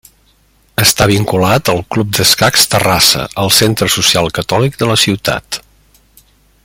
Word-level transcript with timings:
Està 0.83 1.05
vinculat 1.11 1.69
al 1.73 1.81
Club 1.95 2.15
d'Escacs 2.19 2.65
Terrassa, 2.71 3.27
al 3.45 3.53
Centre 3.59 3.91
Social 3.97 4.33
Catòlic 4.39 4.81
de 4.81 4.89
la 4.95 4.97
ciutat. 5.03 5.61